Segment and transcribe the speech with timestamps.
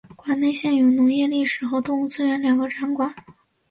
[0.15, 3.13] 馆内现有农业历史和动物资源两个展馆。